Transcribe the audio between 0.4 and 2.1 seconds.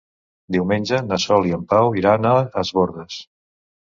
Diumenge na Sol i en Pau